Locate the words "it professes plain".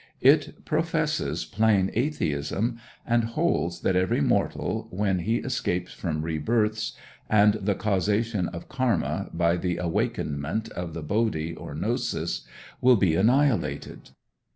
0.21-1.91